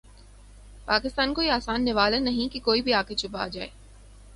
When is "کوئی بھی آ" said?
2.59-3.01